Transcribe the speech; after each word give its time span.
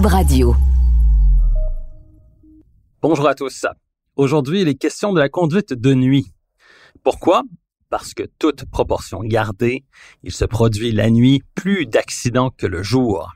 Radio. 0.00 0.56
Bonjour 3.02 3.28
à 3.28 3.34
tous. 3.34 3.66
Aujourd'hui, 4.16 4.62
il 4.62 4.68
est 4.68 4.74
question 4.74 5.12
de 5.12 5.20
la 5.20 5.28
conduite 5.28 5.74
de 5.74 5.92
nuit. 5.92 6.32
Pourquoi? 7.04 7.42
Parce 7.90 8.14
que 8.14 8.22
toute 8.38 8.64
proportion 8.64 9.20
gardée, 9.22 9.84
il 10.22 10.32
se 10.32 10.46
produit 10.46 10.92
la 10.92 11.10
nuit 11.10 11.42
plus 11.54 11.84
d'accidents 11.84 12.48
que 12.48 12.66
le 12.66 12.82
jour. 12.82 13.32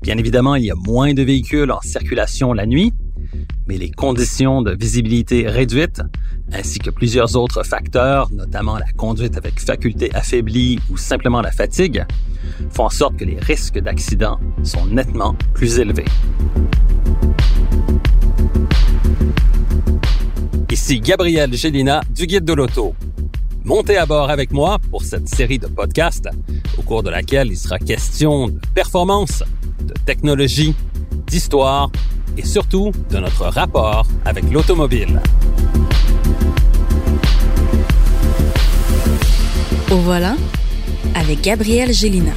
Bien 0.00 0.16
évidemment, 0.16 0.54
il 0.54 0.64
y 0.64 0.70
a 0.70 0.74
moins 0.74 1.12
de 1.12 1.22
véhicules 1.22 1.70
en 1.70 1.80
circulation 1.82 2.54
la 2.54 2.64
nuit, 2.64 2.94
mais 3.66 3.78
les 3.78 3.90
conditions 3.90 4.62
de 4.62 4.72
visibilité 4.72 5.48
réduites, 5.48 6.02
ainsi 6.52 6.78
que 6.78 6.90
plusieurs 6.90 7.36
autres 7.36 7.62
facteurs, 7.62 8.30
notamment 8.32 8.76
la 8.76 8.90
conduite 8.92 9.36
avec 9.36 9.60
faculté 9.60 10.14
affaiblie 10.14 10.78
ou 10.90 10.96
simplement 10.96 11.40
la 11.40 11.50
fatigue, 11.50 12.04
font 12.70 12.84
en 12.84 12.90
sorte 12.90 13.16
que 13.16 13.24
les 13.24 13.38
risques 13.38 13.78
d'accident 13.78 14.38
sont 14.62 14.86
nettement 14.86 15.34
plus 15.54 15.78
élevés. 15.78 16.04
Ici 20.70 21.00
Gabriel 21.00 21.54
Gélina 21.54 22.02
du 22.14 22.26
Guide 22.26 22.44
de 22.44 22.52
l'Auto. 22.52 22.94
Montez 23.64 23.96
à 23.96 24.04
bord 24.04 24.28
avec 24.28 24.50
moi 24.52 24.78
pour 24.90 25.02
cette 25.02 25.28
série 25.28 25.58
de 25.58 25.68
podcasts 25.68 26.28
au 26.76 26.82
cours 26.82 27.02
de 27.02 27.10
laquelle 27.10 27.48
il 27.48 27.56
sera 27.56 27.78
question 27.78 28.48
de 28.48 28.60
performance, 28.74 29.42
de 29.80 29.94
technologie, 30.04 30.74
d'histoire 31.26 31.90
et 32.36 32.44
surtout 32.44 32.92
de 33.10 33.18
notre 33.18 33.44
rapport 33.46 34.06
avec 34.24 34.50
l'automobile. 34.50 35.20
Au 39.90 39.96
voilà 39.96 40.36
avec 41.14 41.40
Gabriel 41.42 41.92
Gélina. 41.92 42.32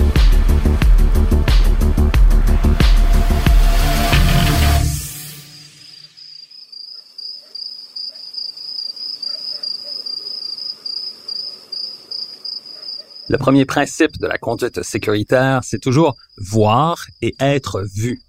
Le 13.30 13.38
premier 13.38 13.66
principe 13.66 14.18
de 14.20 14.28
la 14.28 14.38
conduite 14.38 14.84
sécuritaire, 14.84 15.60
c'est 15.64 15.80
toujours 15.80 16.16
voir 16.38 17.06
et 17.22 17.36
être 17.40 17.84
vu. 17.94 18.22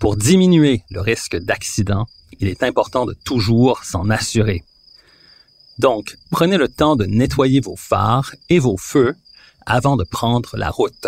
Pour 0.00 0.16
diminuer 0.16 0.82
le 0.90 1.02
risque 1.02 1.36
d'accident, 1.36 2.06
il 2.40 2.48
est 2.48 2.62
important 2.62 3.04
de 3.04 3.12
toujours 3.12 3.84
s'en 3.84 4.08
assurer. 4.08 4.64
Donc, 5.78 6.16
prenez 6.30 6.56
le 6.56 6.68
temps 6.68 6.96
de 6.96 7.04
nettoyer 7.04 7.60
vos 7.60 7.76
phares 7.76 8.34
et 8.48 8.58
vos 8.58 8.78
feux 8.78 9.14
avant 9.66 9.98
de 9.98 10.04
prendre 10.04 10.56
la 10.56 10.70
route. 10.70 11.06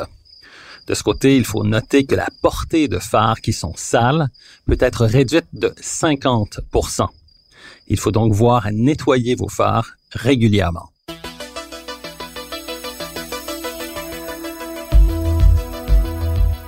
De 0.86 0.92
ce 0.92 1.02
côté, 1.02 1.38
il 1.38 1.46
faut 1.46 1.64
noter 1.64 2.04
que 2.04 2.14
la 2.14 2.28
portée 2.42 2.86
de 2.86 2.98
phares 2.98 3.40
qui 3.40 3.54
sont 3.54 3.72
sales 3.76 4.28
peut 4.66 4.76
être 4.78 5.06
réduite 5.06 5.48
de 5.54 5.68
50% 5.80 7.06
Il 7.88 7.98
faut 7.98 8.12
donc 8.12 8.34
voir 8.34 8.66
à 8.66 8.72
nettoyer 8.72 9.34
vos 9.36 9.48
phares 9.48 9.92
régulièrement. 10.10 10.91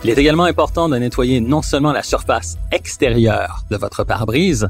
Il 0.05 0.11
est 0.11 0.19
également 0.19 0.45
important 0.45 0.91
de 0.91 0.99
nettoyer 0.99 1.41
non 1.41 1.63
seulement 1.63 1.93
la 1.93 2.03
surface 2.03 2.59
extérieure 2.71 3.65
de 3.71 3.79
votre 3.79 4.05
pare-brise, 4.05 4.69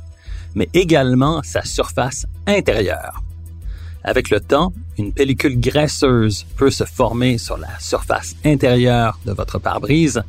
mais 0.54 0.68
également 0.74 1.42
sa 1.42 1.64
surface 1.64 2.24
intérieure. 2.46 3.20
Avec 4.04 4.30
le 4.30 4.38
temps, 4.38 4.72
une 4.96 5.12
pellicule 5.12 5.58
graisseuse 5.58 6.46
peut 6.56 6.70
se 6.70 6.84
former 6.84 7.36
sur 7.38 7.58
la 7.58 7.80
surface 7.80 8.36
intérieure 8.44 9.18
de 9.26 9.32
votre 9.32 9.58
pare-brise 9.58 10.22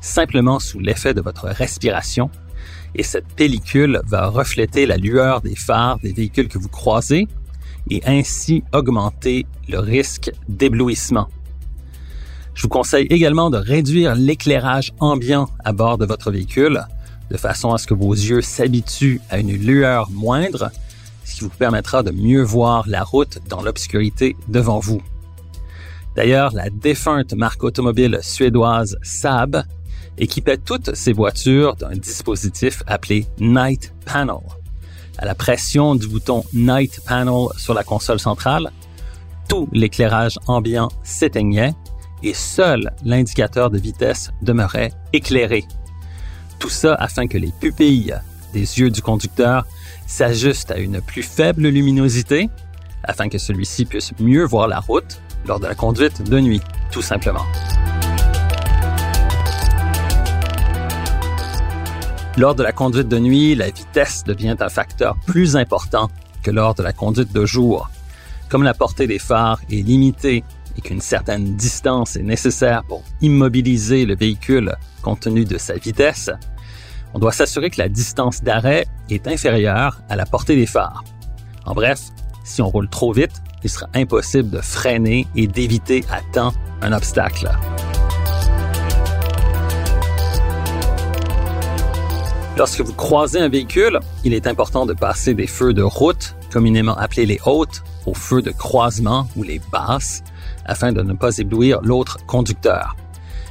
simplement 0.00 0.60
sous 0.60 0.78
l'effet 0.78 1.12
de 1.12 1.20
votre 1.20 1.48
respiration 1.48 2.30
et 2.94 3.02
cette 3.02 3.26
pellicule 3.34 4.00
va 4.06 4.28
refléter 4.28 4.86
la 4.86 4.96
lueur 4.96 5.40
des 5.40 5.56
phares 5.56 5.98
des 5.98 6.12
véhicules 6.12 6.46
que 6.46 6.58
vous 6.58 6.68
croisez 6.68 7.26
et 7.90 8.00
ainsi 8.06 8.62
augmenter 8.72 9.44
le 9.68 9.80
risque 9.80 10.30
d'éblouissement. 10.48 11.26
Je 12.54 12.62
vous 12.62 12.68
conseille 12.68 13.06
également 13.10 13.50
de 13.50 13.56
réduire 13.56 14.14
l'éclairage 14.14 14.92
ambiant 15.00 15.48
à 15.64 15.72
bord 15.72 15.98
de 15.98 16.06
votre 16.06 16.30
véhicule, 16.30 16.82
de 17.30 17.36
façon 17.36 17.72
à 17.72 17.78
ce 17.78 17.86
que 17.86 17.94
vos 17.94 18.12
yeux 18.12 18.42
s'habituent 18.42 19.20
à 19.30 19.38
une 19.38 19.52
lueur 19.52 20.10
moindre, 20.10 20.70
ce 21.24 21.36
qui 21.36 21.44
vous 21.44 21.50
permettra 21.50 22.02
de 22.02 22.10
mieux 22.10 22.42
voir 22.42 22.84
la 22.88 23.02
route 23.02 23.38
dans 23.48 23.62
l'obscurité 23.62 24.36
devant 24.48 24.80
vous. 24.80 25.00
D'ailleurs, 26.14 26.52
la 26.52 26.68
défunte 26.68 27.32
marque 27.32 27.64
automobile 27.64 28.18
suédoise 28.20 28.98
Saab 29.02 29.64
équipait 30.18 30.58
toutes 30.58 30.94
ses 30.94 31.14
voitures 31.14 31.74
d'un 31.76 31.96
dispositif 31.96 32.82
appelé 32.86 33.26
Night 33.40 33.94
Panel. 34.04 34.36
À 35.16 35.24
la 35.24 35.34
pression 35.34 35.94
du 35.94 36.08
bouton 36.08 36.44
Night 36.52 37.00
Panel 37.06 37.46
sur 37.56 37.72
la 37.72 37.82
console 37.82 38.20
centrale, 38.20 38.70
tout 39.48 39.68
l'éclairage 39.72 40.38
ambiant 40.46 40.88
s'éteignait 41.02 41.72
et 42.22 42.34
seul 42.34 42.92
l'indicateur 43.04 43.70
de 43.70 43.78
vitesse 43.78 44.30
demeurait 44.42 44.92
éclairé. 45.12 45.64
Tout 46.58 46.68
ça 46.68 46.94
afin 46.94 47.26
que 47.26 47.38
les 47.38 47.52
pupilles 47.60 48.14
des 48.52 48.78
yeux 48.78 48.90
du 48.90 49.02
conducteur 49.02 49.66
s'ajustent 50.06 50.70
à 50.70 50.78
une 50.78 51.00
plus 51.00 51.22
faible 51.22 51.68
luminosité, 51.68 52.50
afin 53.04 53.28
que 53.28 53.38
celui-ci 53.38 53.84
puisse 53.84 54.12
mieux 54.20 54.44
voir 54.44 54.68
la 54.68 54.80
route 54.80 55.20
lors 55.46 55.58
de 55.58 55.66
la 55.66 55.74
conduite 55.74 56.22
de 56.22 56.38
nuit, 56.38 56.60
tout 56.90 57.02
simplement. 57.02 57.44
Lors 62.38 62.54
de 62.54 62.62
la 62.62 62.72
conduite 62.72 63.08
de 63.08 63.18
nuit, 63.18 63.54
la 63.54 63.70
vitesse 63.70 64.24
devient 64.24 64.56
un 64.58 64.68
facteur 64.68 65.16
plus 65.26 65.56
important 65.56 66.10
que 66.42 66.50
lors 66.50 66.74
de 66.74 66.82
la 66.82 66.92
conduite 66.92 67.32
de 67.32 67.44
jour. 67.44 67.90
Comme 68.48 68.62
la 68.62 68.74
portée 68.74 69.06
des 69.06 69.18
phares 69.18 69.60
est 69.70 69.82
limitée 69.82 70.44
et 70.76 70.80
qu'une 70.80 71.00
certaine 71.00 71.56
distance 71.56 72.16
est 72.16 72.22
nécessaire 72.22 72.84
pour 72.84 73.02
immobiliser 73.20 74.04
le 74.06 74.16
véhicule 74.16 74.74
compte 75.02 75.20
tenu 75.20 75.44
de 75.44 75.58
sa 75.58 75.74
vitesse, 75.74 76.30
on 77.14 77.18
doit 77.18 77.32
s'assurer 77.32 77.70
que 77.70 77.78
la 77.78 77.88
distance 77.88 78.42
d'arrêt 78.42 78.86
est 79.10 79.26
inférieure 79.28 80.00
à 80.08 80.16
la 80.16 80.24
portée 80.24 80.56
des 80.56 80.66
phares. 80.66 81.04
En 81.66 81.74
bref, 81.74 82.00
si 82.44 82.62
on 82.62 82.68
roule 82.68 82.88
trop 82.88 83.12
vite, 83.12 83.42
il 83.64 83.70
sera 83.70 83.86
impossible 83.94 84.50
de 84.50 84.60
freiner 84.60 85.26
et 85.36 85.46
d'éviter 85.46 86.04
à 86.10 86.20
temps 86.32 86.52
un 86.80 86.92
obstacle. 86.92 87.50
Lorsque 92.56 92.80
vous 92.80 92.92
croisez 92.92 93.40
un 93.40 93.48
véhicule, 93.48 93.98
il 94.24 94.34
est 94.34 94.46
important 94.46 94.84
de 94.84 94.92
passer 94.92 95.34
des 95.34 95.46
feux 95.46 95.72
de 95.72 95.82
route, 95.82 96.36
communément 96.50 96.94
appelés 96.96 97.24
les 97.24 97.40
hautes, 97.46 97.82
aux 98.06 98.14
feux 98.14 98.42
de 98.42 98.50
croisement 98.50 99.28
ou 99.36 99.42
les 99.42 99.60
basses, 99.70 100.22
afin 100.64 100.92
de 100.92 101.02
ne 101.02 101.12
pas 101.12 101.38
éblouir 101.38 101.80
l'autre 101.82 102.18
conducteur. 102.26 102.96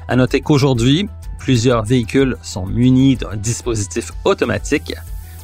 À 0.08 0.16
noter 0.16 0.42
qu'aujourd'hui, 0.42 1.08
plusieurs 1.38 1.84
véhicules 1.84 2.38
sont 2.42 2.66
munis 2.66 3.16
d'un 3.16 3.36
dispositif 3.36 4.12
automatique 4.26 4.94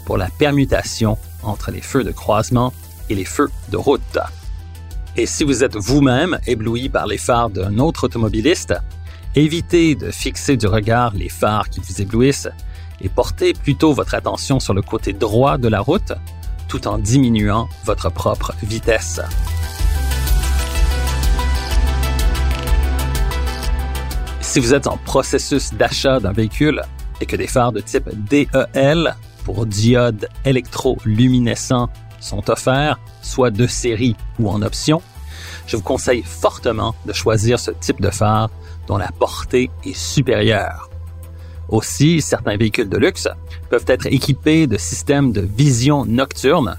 pour 0.06 0.18
la 0.18 0.30
permutation 0.30 1.18
entre 1.44 1.72
les 1.72 1.82
feux 1.82 2.04
de 2.04 2.12
croisement 2.12 2.74
et 3.10 3.16
les 3.16 3.26
feux 3.26 3.50
de 3.70 3.78
route. 3.78 4.20
Et 5.16 5.26
si 5.26 5.44
vous 5.44 5.64
êtes 5.64 5.76
vous-même 5.76 6.40
ébloui 6.46 6.90
par 6.90 7.08
les 7.08 7.18
phares 7.18 7.50
d'un 7.50 7.80
autre 7.80 8.04
automobiliste, 8.06 8.76
évitez 9.36 9.96
de 9.96 10.12
fixer 10.12 10.58
du 10.58 10.68
regard 10.68 11.14
les 11.14 11.30
phares 11.30 11.70
qui 11.70 11.80
vous 11.80 12.02
éblouissent 12.02 12.50
et 13.02 13.10
portez 13.10 13.54
plutôt 13.54 13.94
votre 13.94 14.16
attention 14.16 14.60
sur 14.60 14.74
le 14.74 14.82
côté 14.82 15.14
droit 15.14 15.58
de 15.58 15.68
la 15.68 15.82
route 15.82 16.14
tout 16.68 16.88
en 16.88 16.98
diminuant 16.98 17.70
votre 17.86 18.10
propre 18.12 18.54
vitesse. 18.64 19.22
Si 24.42 24.60
vous 24.60 24.74
êtes 24.74 24.88
en 24.88 24.98
processus 24.98 25.74
d'achat 25.74 26.20
d'un 26.20 26.32
véhicule 26.32 26.82
et 27.22 27.26
que 27.26 27.36
des 27.36 27.48
phares 27.48 27.72
de 27.72 27.82
type 27.82 28.10
DEL 28.30 29.16
pour 29.44 29.66
diode 29.66 30.30
électroluminescent 30.46 31.90
sont 32.20 32.50
offerts, 32.50 33.00
soit 33.22 33.52
de 33.52 33.68
série 33.68 34.16
ou 34.40 34.50
en 34.50 34.62
option, 34.62 35.02
je 35.68 35.76
vous 35.78 35.84
conseille 35.84 36.24
fortement 36.24 36.96
de 37.06 37.14
choisir 37.14 37.60
ce 37.60 37.72
type 37.72 38.02
de 38.02 38.10
phare 38.10 38.50
dont 38.88 38.98
la 38.98 39.12
portée 39.12 39.70
est 39.86 39.98
supérieure. 39.98 40.90
Aussi, 41.70 42.22
certains 42.22 42.58
véhicules 42.58 42.90
de 42.90 42.98
luxe 42.98 43.28
peuvent 43.70 43.86
être 43.88 44.08
équipés 44.08 44.68
de 44.68 44.78
systèmes 44.78 45.32
de 45.32 45.42
vision 45.42 46.06
nocturne, 46.06 46.78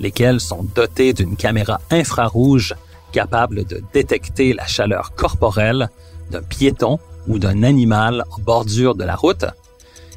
lesquels 0.00 0.40
sont 0.40 0.64
dotés 0.74 1.12
d'une 1.12 1.36
caméra 1.36 1.80
infrarouge 1.90 2.74
capable 3.12 3.64
de 3.64 3.82
détecter 3.92 4.54
la 4.54 4.66
chaleur 4.66 5.14
corporelle 5.14 5.88
d'un 6.30 6.42
piéton 6.42 6.98
ou 7.28 7.38
d'un 7.38 7.62
animal 7.62 8.24
en 8.30 8.40
bordure 8.40 8.94
de 8.94 9.04
la 9.04 9.14
route 9.14 9.44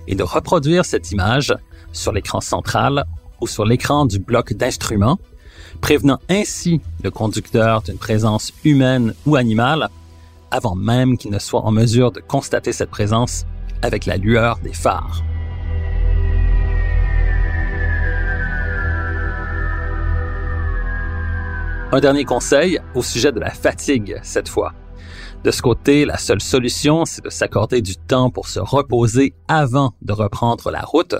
et 0.08 0.16
de 0.16 0.24
reproduire 0.24 0.86
cette 0.86 1.12
image 1.12 1.54
sur 1.92 2.12
l'écran 2.12 2.42
central 2.42 3.06
ou 3.42 3.48
sur 3.48 3.66
l'écran 3.66 4.06
du 4.06 4.20
bloc 4.20 4.54
d'instruments, 4.54 5.20
prévenant 5.82 6.20
ainsi 6.30 6.82
le 7.04 7.12
conducteur 7.12 7.82
d'une 7.82 7.98
présence 7.98 8.54
humaine 8.64 9.14
ou 9.26 9.36
animale 9.36 9.90
avant 10.50 10.76
même 10.76 11.18
qu'il 11.18 11.32
ne 11.32 11.40
soit 11.40 11.62
en 11.62 11.72
mesure 11.72 12.12
de 12.12 12.22
constater 12.22 12.72
cette 12.72 12.90
présence 12.90 13.46
avec 13.82 14.06
la 14.06 14.18
lueur 14.18 14.60
des 14.60 14.74
phares. 14.74 15.24
Un 21.92 22.02
dernier 22.02 22.26
conseil 22.26 22.80
au 22.96 23.02
sujet 23.02 23.32
de 23.32 23.40
la 23.40 23.50
fatigue 23.50 24.20
cette 24.22 24.50
fois. 24.50 24.74
De 25.44 25.52
ce 25.52 25.62
côté, 25.62 26.04
la 26.06 26.18
seule 26.18 26.42
solution, 26.42 27.06
c'est 27.06 27.24
de 27.24 27.30
s'accorder 27.30 27.82
du 27.82 27.96
temps 27.96 28.30
pour 28.30 28.50
se 28.50 28.60
reposer 28.60 29.34
avant 29.48 29.94
de 30.02 30.12
reprendre 30.12 30.70
la 30.72 30.82
route, 30.82 31.16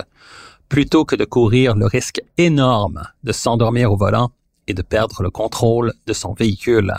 plutôt 0.68 1.06
que 1.06 1.16
de 1.16 1.24
courir 1.24 1.74
le 1.74 1.86
risque 1.86 2.20
énorme 2.36 3.02
de 3.24 3.32
s'endormir 3.32 3.92
au 3.92 3.96
volant 3.96 4.30
et 4.66 4.74
de 4.74 4.82
perdre 4.82 5.22
le 5.22 5.30
contrôle 5.30 5.94
de 6.06 6.12
son 6.12 6.34
véhicule. 6.34 6.94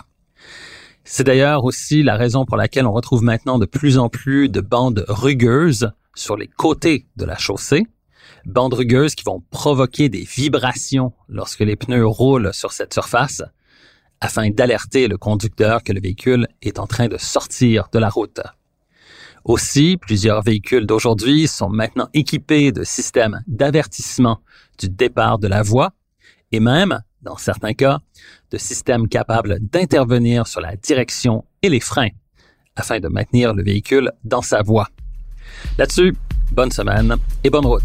C'est 1.04 1.24
d'ailleurs 1.24 1.64
aussi 1.64 2.04
la 2.04 2.16
raison 2.16 2.46
pour 2.46 2.58
laquelle 2.58 2.86
on 2.86 2.92
retrouve 2.92 3.24
maintenant 3.24 3.58
de 3.58 3.66
plus 3.66 3.98
en 3.98 4.10
plus 4.10 4.50
de 4.50 4.62
bandes 4.62 5.06
rugueuses 5.08 5.92
sur 6.16 6.38
les 6.38 6.48
côtés 6.48 7.08
de 7.16 7.26
la 7.26 7.38
chaussée, 7.38 7.86
bandes 8.46 8.74
rugueuses 8.74 9.16
qui 9.16 9.24
vont 9.24 9.42
provoquer 9.50 10.10
des 10.10 10.24
vibrations 10.24 11.14
lorsque 11.28 11.62
les 11.62 11.76
pneus 11.76 12.06
roulent 12.06 12.54
sur 12.54 12.72
cette 12.72 12.94
surface, 12.94 13.42
afin 14.22 14.50
d'alerter 14.50 15.08
le 15.08 15.18
conducteur 15.18 15.84
que 15.84 15.94
le 15.94 16.02
véhicule 16.02 16.48
est 16.62 16.80
en 16.80 16.88
train 16.88 17.08
de 17.08 17.18
sortir 17.18 17.88
de 17.94 18.00
la 18.00 18.10
route. 18.10 18.42
Aussi, 19.46 19.98
plusieurs 19.98 20.42
véhicules 20.42 20.86
d'aujourd'hui 20.86 21.48
sont 21.48 21.70
maintenant 21.70 22.10
équipés 22.14 22.72
de 22.72 22.84
systèmes 22.84 23.42
d'avertissement 23.48 24.42
du 24.78 24.90
départ 24.90 25.40
de 25.40 25.48
la 25.48 25.64
voie 25.64 25.94
et 26.52 26.60
même, 26.60 27.02
dans 27.22 27.38
certains 27.38 27.74
cas, 27.74 28.00
de 28.52 28.58
systèmes 28.58 29.08
capables 29.08 29.60
d'intervenir 29.60 30.48
sur 30.48 30.62
la 30.62 30.76
direction 30.76 31.46
et 31.62 31.70
les 31.70 31.80
freins 31.80 32.10
afin 32.76 33.00
de 33.00 33.08
maintenir 33.08 33.54
le 33.54 33.64
véhicule 33.64 34.12
dans 34.24 34.42
sa 34.42 34.62
voie. 34.62 34.88
Là-dessus, 35.78 36.16
bonne 36.52 36.72
semaine 36.72 37.16
et 37.44 37.50
bonne 37.50 37.66
route. 37.66 37.84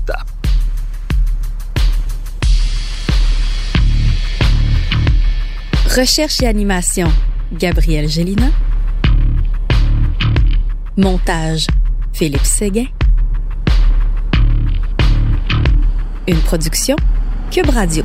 Recherche 5.96 6.42
et 6.42 6.46
animation, 6.46 7.08
Gabriel 7.52 8.08
Gélina. 8.08 8.50
Montage, 10.96 11.66
Philippe 12.12 12.44
Séguin. 12.44 12.86
Une 16.26 16.38
production, 16.38 16.96
Cube 17.50 17.68
Radio. 17.70 18.04